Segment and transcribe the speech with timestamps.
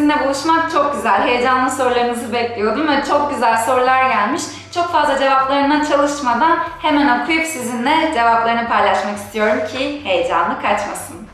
[0.00, 1.22] sizinle buluşmak çok güzel.
[1.22, 4.42] Heyecanlı sorularınızı bekliyordum ve çok güzel sorular gelmiş.
[4.74, 11.28] Çok fazla cevaplarına çalışmadan hemen okuyup sizinle cevaplarını paylaşmak istiyorum ki heyecanlı kaçmasın.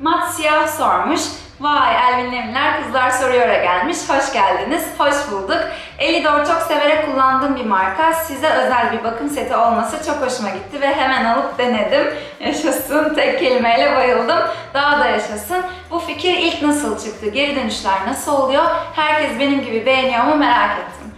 [0.00, 1.20] Mat Siyah sormuş.
[1.60, 3.98] Vay Elvin Eminler kızlar soruyor'a gelmiş.
[4.08, 4.84] Hoş geldiniz.
[4.98, 5.60] Hoş bulduk.
[6.02, 8.12] Elidor çok severek kullandığım bir marka.
[8.12, 12.14] Size özel bir bakım seti olması çok hoşuma gitti ve hemen alıp denedim.
[12.40, 13.14] Yaşasın.
[13.14, 14.38] Tek kelimeyle bayıldım.
[14.74, 15.64] Daha da yaşasın.
[15.90, 17.28] Bu fikir ilk nasıl çıktı?
[17.28, 18.64] Geri dönüşler nasıl oluyor?
[18.94, 21.14] Herkes benim gibi beğeniyor mu merak ettim.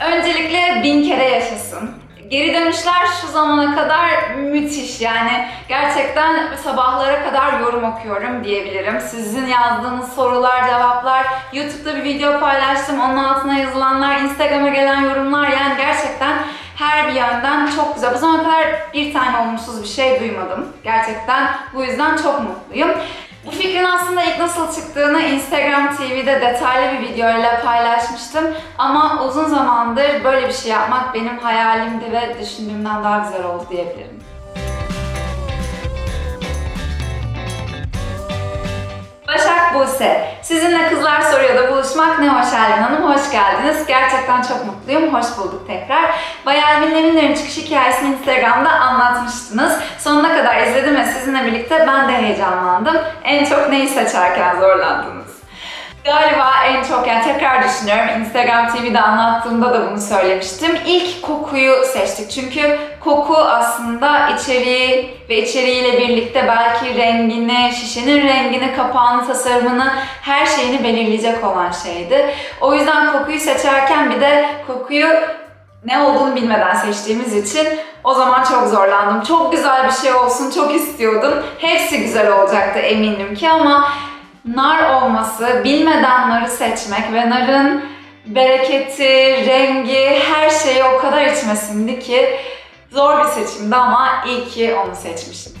[0.00, 1.90] Öncelikle bin kere yaşasın.
[2.28, 9.00] Geri dönüşler şu zamana kadar müthiş yani gerçekten sabahlara kadar yorum okuyorum diyebilirim.
[9.00, 15.76] Sizin yazdığınız sorular, cevaplar, YouTube'da bir video paylaştım, onun altına yazılanlar, Instagram'a gelen yorumlar yani
[15.76, 16.38] gerçekten
[16.76, 18.14] her bir yönden çok güzel.
[18.14, 20.68] Bu zamana kadar bir tane olumsuz bir şey duymadım.
[20.84, 22.90] Gerçekten bu yüzden çok mutluyum.
[23.46, 28.44] Bu fikrin aslında ilk nasıl çıktığını Instagram TV'de detaylı bir videoyla paylaşmıştım.
[28.78, 34.35] Ama uzun zamandır böyle bir şey yapmak benim hayalimdi ve düşündüğümden daha güzel oldu diyebilirim.
[39.56, 40.24] Başak Buse.
[40.42, 43.14] Sizinle Kızlar Soruyor'da buluşmak ne hoş Elvin Hanım.
[43.14, 43.86] Hoş geldiniz.
[43.86, 45.14] Gerçekten çok mutluyum.
[45.14, 46.14] Hoş bulduk tekrar.
[46.46, 49.78] Bayağı Elvin Eminler'in çıkış hikayesini Instagram'da anlatmıştınız.
[49.98, 52.96] Sonuna kadar izledim ve sizinle birlikte ben de heyecanlandım.
[53.24, 55.25] En çok neyi seçerken zorlandınız?
[56.06, 60.78] Galiba en çok yani tekrar düşünüyorum Instagram TV'de anlattığımda da bunu söylemiştim.
[60.86, 69.26] İlk kokuyu seçtik çünkü koku aslında içeriği ve içeriğiyle birlikte belki rengini, şişenin rengini, kapağını,
[69.26, 72.34] tasarımını, her şeyini belirleyecek olan şeydi.
[72.60, 75.08] O yüzden kokuyu seçerken bir de kokuyu
[75.84, 77.68] ne olduğunu bilmeden seçtiğimiz için
[78.04, 79.20] o zaman çok zorlandım.
[79.20, 81.34] Çok güzel bir şey olsun, çok istiyordum.
[81.58, 83.88] Hepsi güzel olacaktı eminim ki ama
[84.46, 87.84] nar olması, bilmeden narı seçmek ve narın
[88.26, 92.36] bereketi, rengi, her şeyi o kadar içmesindi ki
[92.90, 95.52] zor bir seçimdi ama iyi ki onu seçmişim.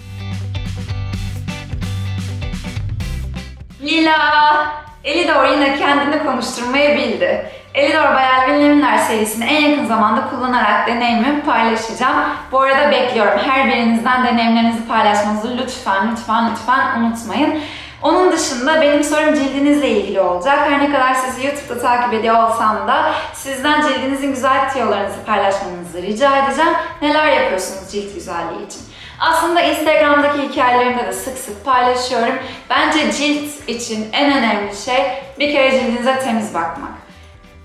[3.82, 4.66] Lila!
[5.04, 7.50] Elidor yine kendini konuşturmayı bildi.
[7.74, 12.16] Elidor Bayal Bilimler serisini en yakın zamanda kullanarak deneyimimi paylaşacağım.
[12.52, 13.38] Bu arada bekliyorum.
[13.46, 17.62] Her birinizden deneyimlerinizi paylaşmanızı lütfen lütfen lütfen unutmayın.
[18.06, 20.58] Onun dışında benim sorum cildinizle ilgili olacak.
[20.58, 26.36] Her ne kadar sizi YouTube'da takip ediyor olsam da sizden cildinizin güzel tiyolarınızı paylaşmanızı rica
[26.36, 26.72] edeceğim.
[27.02, 28.80] Neler yapıyorsunuz cilt güzelliği için?
[29.20, 32.34] Aslında Instagram'daki hikayelerimde de sık sık paylaşıyorum.
[32.70, 36.92] Bence cilt için en önemli şey bir kere cildinize temiz bakmak.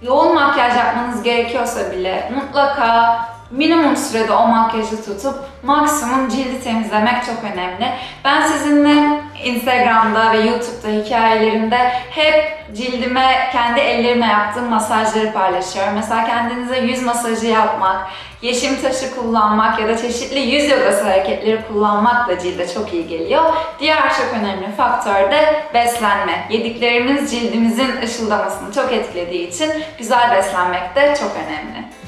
[0.01, 3.19] Yoğun makyaj yapmanız gerekiyorsa bile mutlaka
[3.51, 7.89] minimum sürede o makyajı tutup maksimum cildi temizlemek çok önemli.
[8.25, 11.78] Ben sizinle Instagram'da ve YouTube'da hikayelerimde
[12.09, 15.94] hep cildime kendi ellerimle yaptığım masajları paylaşıyorum.
[15.95, 18.07] Mesela kendinize yüz masajı yapmak,
[18.41, 23.44] yeşim taşı kullanmak ya da çeşitli yüz yogası hareketleri kullanmak da cilde çok iyi geliyor.
[23.79, 26.47] Diğer çok önemli faktör de beslenme.
[26.50, 32.00] Yediklerimiz cildimizin ışıldamasını çok etkilediği için güzel beslenmek de çok önemli.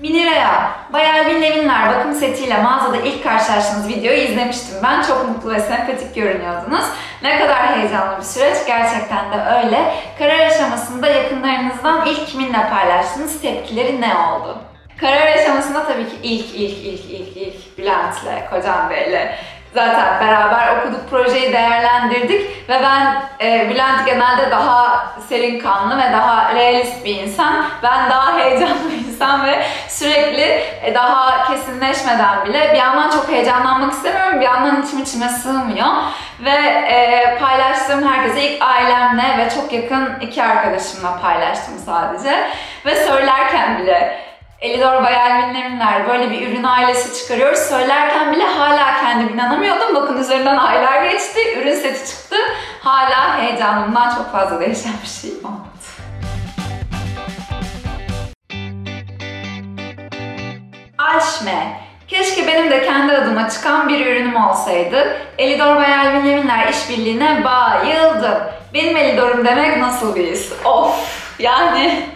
[0.00, 4.76] Minirea, Bayer Binlevinler bakım setiyle mağazada ilk karşılaştığınız videoyu izlemiştim.
[4.82, 6.84] Ben çok mutlu ve sempatik görünüyordunuz.
[7.22, 9.94] Ne kadar heyecanlı bir süreç, gerçekten de öyle.
[10.18, 14.58] Karar aşamasında yakınlarınızdan ilk kiminle paylaştınız, tepkileri ne oldu?
[15.00, 19.34] Karar aşamasında tabii ki ilk, ilk, ilk, ilk, ilk Bülent'le, Kocam Bey'le
[19.74, 26.54] zaten beraber okuduk, projeyi değerlendirdik ve ben e, Bülent genelde daha serin kanlı ve daha
[26.54, 27.64] realist bir insan.
[27.82, 30.42] Ben daha heyecanlı bir insan ve sürekli
[30.82, 35.88] e, daha kesinleşmeden bile bir yandan çok heyecanlanmak istemiyorum, bir yandan içim içime sığmıyor.
[36.40, 42.48] Ve e, paylaştığım herkese ilk ailemle ve çok yakın iki arkadaşımla paylaştım sadece.
[42.86, 44.27] Ve söylerken bile
[44.60, 47.58] Elidor Bayelminlerimler böyle bir ürün ailesi çıkarıyoruz.
[47.58, 49.94] Söylerken bile hala kendim inanamıyordum.
[49.94, 51.40] Bakın üzerinden aylar geçti.
[51.58, 52.36] Ürün seti çıktı.
[52.80, 55.68] Hala heyecanımdan çok fazla değişen bir şey olmadı.
[60.98, 61.80] Alşme.
[62.08, 65.16] Keşke benim de kendi adıma çıkan bir ürünüm olsaydı.
[65.38, 68.38] Elidor Bayelminlerimler işbirliğine bayıldım.
[68.74, 70.52] Benim Elidor'um demek nasıl bir his?
[70.64, 70.94] Of!
[71.38, 72.08] Yani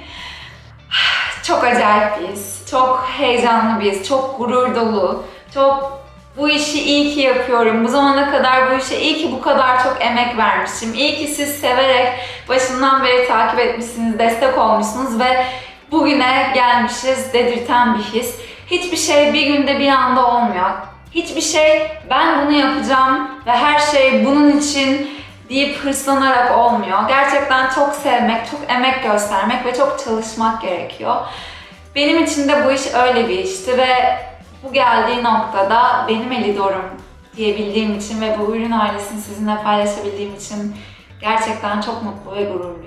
[1.43, 2.71] çok acayip bir his.
[2.71, 4.09] Çok heyecanlı bir his.
[4.09, 5.25] Çok gurur dolu.
[5.55, 6.03] Çok
[6.37, 7.85] bu işi iyi ki yapıyorum.
[7.85, 10.95] Bu zamana kadar bu işe iyi ki bu kadar çok emek vermişim.
[10.95, 12.13] İyi ki siz severek
[12.49, 15.45] başından beri takip etmişsiniz, destek olmuşsunuz ve
[15.91, 18.39] bugüne gelmişiz dedirten bir his.
[18.67, 20.71] Hiçbir şey bir günde bir anda olmuyor.
[21.15, 25.11] Hiçbir şey ben bunu yapacağım ve her şey bunun için
[25.49, 27.09] deyip hırslanarak olmuyor.
[27.09, 31.17] Gerçekten çok sevmek, çok emek göstermek ve çok çalışmak gerekiyor.
[31.95, 34.19] Benim için de bu iş öyle bir işti ve
[34.63, 36.85] bu geldiği noktada benim Elidor'um
[37.37, 40.77] diyebildiğim için ve bu ürün ailesini sizinle paylaşabildiğim için
[41.21, 42.83] gerçekten çok mutlu ve gururluyum.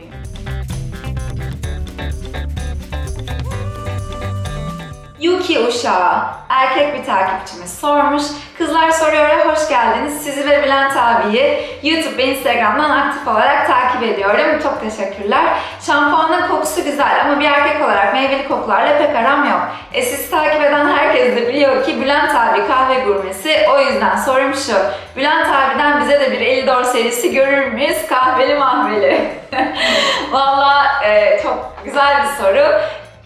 [5.20, 6.26] Yuki Uşağı,
[6.56, 8.24] erkek bir takipçimiz sormuş.
[8.58, 10.24] Kızlar soruyor'a hoş geldiniz.
[10.24, 14.60] Sizi ve Bülent abiyi YouTube ve Instagram'dan aktif olarak takip ediyorum.
[14.64, 15.44] Çok teşekkürler.
[15.86, 19.62] Şampuanın kokusu güzel ama bir erkek olarak meyveli kokularla pek aram yok.
[19.94, 23.66] E sizi takip eden herkes de biliyor ki Bülent abi kahve gurmesi.
[23.74, 24.76] O yüzden sorum şu.
[25.16, 28.08] Bülent abiden bize de bir Elidor serisi görür müyüz?
[28.08, 29.32] Kahveli mahveli.
[30.32, 32.82] Valla e, çok güzel bir soru.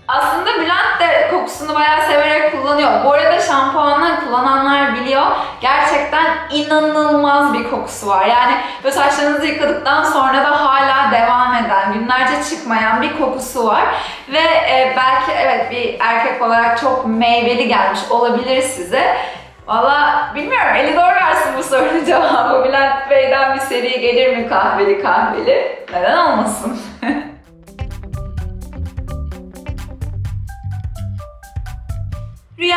[0.09, 2.89] Aslında Bülent de kokusunu bayağı severek kullanıyor.
[3.05, 5.25] Bu arada şampuanı kullananlar biliyor.
[5.61, 8.25] Gerçekten inanılmaz bir kokusu var.
[8.25, 8.53] Yani
[8.83, 13.83] böyle saçlarınızı yıkadıktan sonra da hala devam eden, günlerce çıkmayan bir kokusu var.
[14.29, 19.17] Ve e, belki evet bir erkek olarak çok meyveli gelmiş olabilir size.
[19.67, 20.75] Valla bilmiyorum.
[20.75, 22.65] Eli doğru versin bu sorunun cevabı.
[22.67, 25.85] Bülent Bey'den bir seri gelir mi kahveli kahveli?
[25.93, 26.79] Neden olmasın?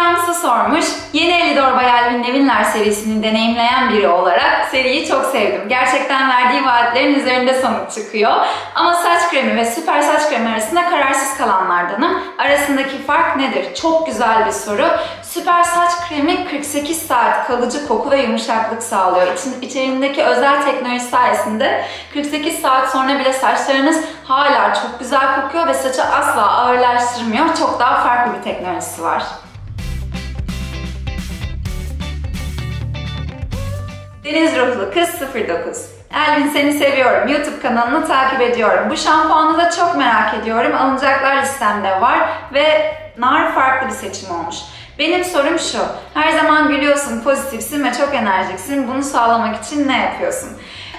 [0.02, 0.84] Rüyamsı sormuş.
[1.12, 5.68] Yeni Elidor Bayalvin Nevinler serisini deneyimleyen biri olarak seriyi çok sevdim.
[5.68, 8.32] Gerçekten verdiği vaatlerin üzerinde sonuç çıkıyor.
[8.74, 12.22] Ama saç kremi ve süper saç kremi arasında kararsız kalanlardanım.
[12.38, 13.74] Arasındaki fark nedir?
[13.74, 14.86] Çok güzel bir soru.
[15.22, 19.26] Süper saç kremi 48 saat kalıcı koku ve yumuşaklık sağlıyor.
[19.34, 21.84] İçin, içerindeki özel teknoloji sayesinde
[22.14, 27.56] 48 saat sonra bile saçlarınız hala çok güzel kokuyor ve saçı asla ağırlaştırmıyor.
[27.58, 29.22] Çok daha farklı bir teknolojisi var.
[34.24, 37.28] Deniz Ruhlu Kız 09 Elvin seni seviyorum.
[37.28, 38.90] YouTube kanalını takip ediyorum.
[38.90, 40.76] Bu şampuanı da çok merak ediyorum.
[40.76, 44.56] Alınacaklar listemde var ve nar farklı bir seçim olmuş.
[44.98, 45.78] Benim sorum şu.
[46.14, 48.88] Her zaman gülüyorsun, pozitifsin ve çok enerjiksin.
[48.88, 50.50] Bunu sağlamak için ne yapıyorsun?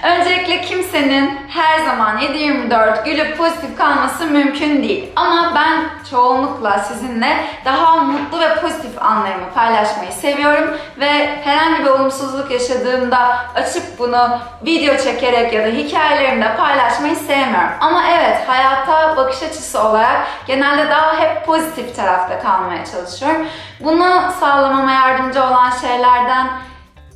[0.03, 5.09] Öncelikle kimsenin her zaman 7-24 gülüp pozitif kalması mümkün değil.
[5.15, 12.51] Ama ben çoğunlukla sizinle daha mutlu ve pozitif anlarımı paylaşmayı seviyorum ve herhangi bir olumsuzluk
[12.51, 14.29] yaşadığımda açıp bunu
[14.65, 17.69] video çekerek ya da hikayelerimde paylaşmayı sevmiyorum.
[17.79, 23.47] Ama evet hayata bakış açısı olarak genelde daha hep pozitif tarafta kalmaya çalışıyorum.
[23.79, 26.47] Bunu sağlamama yardımcı olan şeylerden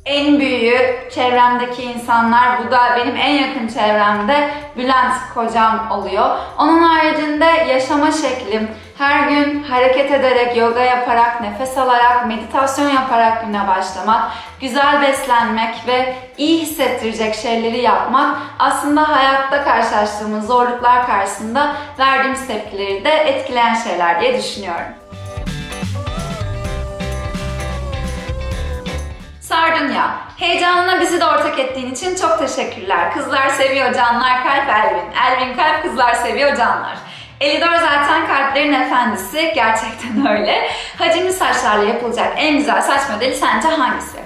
[0.08, 6.36] en büyüğü çevremdeki insanlar, bu da benim en yakın çevremde Bülent kocam oluyor.
[6.58, 8.68] Onun haricinde yaşama şeklim,
[8.98, 14.22] her gün hareket ederek, yoga yaparak, nefes alarak, meditasyon yaparak güne başlamak,
[14.60, 23.10] güzel beslenmek ve iyi hissettirecek şeyleri yapmak aslında hayatta karşılaştığımız zorluklar karşısında verdiğimiz tepkileri de
[23.10, 24.97] etkileyen şeyler diye düşünüyorum.
[29.98, 30.18] Sardunya.
[30.36, 33.12] Heyecanına bizi de ortak ettiğin için çok teşekkürler.
[33.14, 35.12] Kızlar seviyor canlar kalp Elvin.
[35.26, 36.98] Elvin kalp kızlar seviyor canlar.
[37.40, 39.52] Elidor zaten kalplerin efendisi.
[39.54, 40.68] Gerçekten öyle.
[40.98, 44.18] Hacimli saçlarla yapılacak en güzel saç modeli sence hangisi?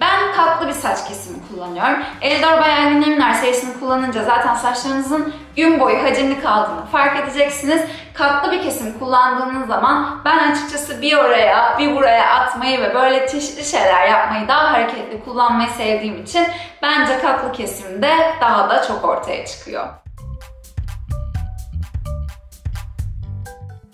[0.00, 2.02] Ben katlı bir saç kesimi kullanıyorum.
[2.20, 7.82] Eldor Bay Alüminyumlar serisini kullanınca zaten saçlarınızın gün boyu hacimli kaldığını fark edeceksiniz.
[8.14, 13.64] Katlı bir kesim kullandığınız zaman ben açıkçası bir oraya bir buraya atmayı ve böyle çeşitli
[13.64, 16.46] şeyler yapmayı daha hareketli kullanmayı sevdiğim için
[16.82, 19.88] bence katlı kesimde daha da çok ortaya çıkıyor.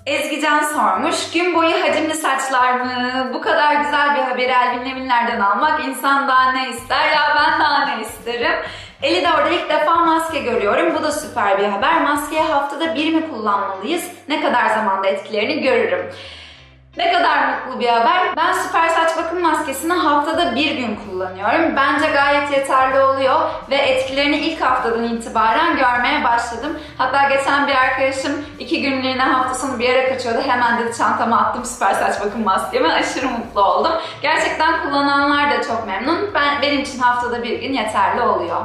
[0.06, 1.30] Ezgican sormuş.
[1.32, 2.90] Gün boyu hacimli saçlar mı?
[3.34, 5.08] Bu kadar güzel bir haberi Elvin
[5.40, 7.06] almak insan daha ne ister?
[7.08, 8.56] Ya ben daha ne isterim?
[9.02, 10.94] Elidor'da ilk defa maske görüyorum.
[10.94, 12.00] Bu da süper bir haber.
[12.00, 14.04] Maskeyi haftada bir mi kullanmalıyız?
[14.28, 16.06] Ne kadar zamanda etkilerini görürüm.
[16.96, 18.36] Ne kadar mutlu bir haber.
[18.36, 21.76] Ben süper saç bakım maskesini haftada bir gün kullanıyorum.
[21.76, 26.78] Bence gayet yeterli oluyor ve etkilerini ilk haftadan itibaren görmeye başladım.
[26.98, 30.40] Hatta geçen bir arkadaşım iki günlüğüne hafta sonu bir yere kaçıyordu.
[30.46, 32.92] Hemen dedi çantama attım süper saç bakım maskemi.
[32.92, 33.92] Aşırı mutlu oldum.
[34.22, 36.30] Gerçekten kullananlar da çok memnun.
[36.34, 38.60] Ben Benim için haftada bir gün yeterli oluyor.